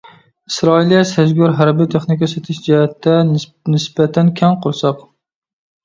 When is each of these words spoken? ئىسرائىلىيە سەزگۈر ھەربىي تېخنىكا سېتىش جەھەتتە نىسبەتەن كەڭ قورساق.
ئىسرائىلىيە 0.51 1.01
سەزگۈر 1.09 1.53
ھەربىي 1.59 1.89
تېخنىكا 1.97 2.31
سېتىش 2.33 2.63
جەھەتتە 2.71 3.17
نىسبەتەن 3.31 4.37
كەڭ 4.45 4.63
قورساق. 4.67 5.11